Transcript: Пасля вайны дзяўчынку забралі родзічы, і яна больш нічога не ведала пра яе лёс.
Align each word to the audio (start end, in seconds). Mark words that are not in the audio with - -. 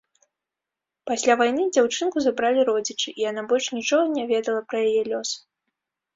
Пасля 1.11 1.33
вайны 1.41 1.65
дзяўчынку 1.77 2.17
забралі 2.27 2.65
родзічы, 2.71 3.09
і 3.13 3.21
яна 3.31 3.45
больш 3.53 3.69
нічога 3.77 4.03
не 4.17 4.27
ведала 4.35 4.61
пра 4.73 4.83
яе 4.89 5.01
лёс. 5.13 5.29